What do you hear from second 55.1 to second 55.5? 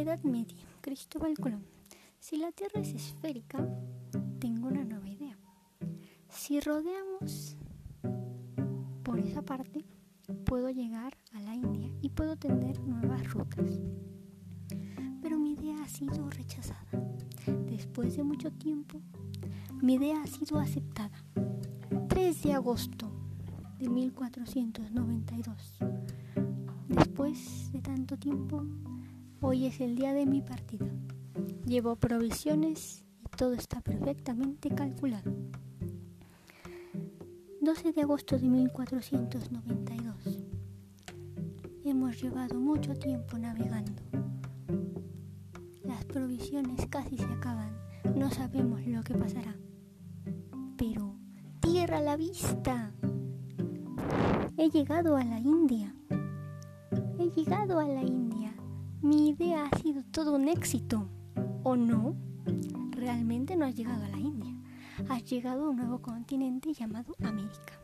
a la